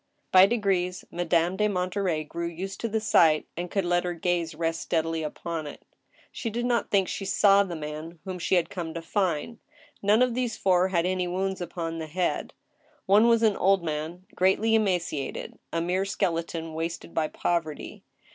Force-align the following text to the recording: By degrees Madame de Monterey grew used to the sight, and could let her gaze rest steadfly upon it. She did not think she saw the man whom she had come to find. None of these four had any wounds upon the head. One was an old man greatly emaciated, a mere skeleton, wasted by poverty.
By 0.31 0.47
degrees 0.47 1.05
Madame 1.11 1.57
de 1.57 1.67
Monterey 1.67 2.23
grew 2.23 2.47
used 2.47 2.81
to 2.81 2.87
the 2.87 2.99
sight, 2.99 3.45
and 3.55 3.69
could 3.69 3.85
let 3.85 4.03
her 4.03 4.15
gaze 4.15 4.55
rest 4.55 4.81
steadfly 4.81 5.17
upon 5.21 5.67
it. 5.67 5.85
She 6.31 6.49
did 6.49 6.65
not 6.65 6.89
think 6.89 7.07
she 7.07 7.23
saw 7.23 7.61
the 7.63 7.75
man 7.75 8.17
whom 8.25 8.39
she 8.39 8.55
had 8.55 8.71
come 8.71 8.95
to 8.95 9.01
find. 9.03 9.59
None 10.01 10.23
of 10.23 10.33
these 10.33 10.57
four 10.57 10.87
had 10.87 11.05
any 11.05 11.27
wounds 11.27 11.61
upon 11.61 11.99
the 11.99 12.07
head. 12.07 12.55
One 13.05 13.27
was 13.27 13.43
an 13.43 13.55
old 13.55 13.83
man 13.83 14.25
greatly 14.33 14.73
emaciated, 14.73 15.59
a 15.71 15.81
mere 15.81 16.05
skeleton, 16.05 16.73
wasted 16.73 17.13
by 17.13 17.27
poverty. 17.27 18.03